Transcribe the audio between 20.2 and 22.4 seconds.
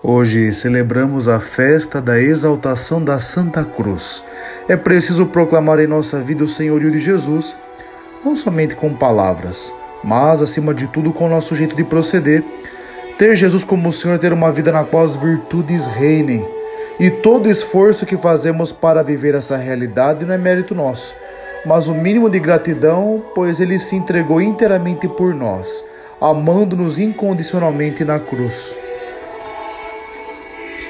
não é mérito nosso, mas o mínimo de